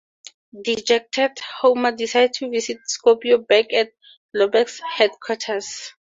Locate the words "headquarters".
4.81-5.93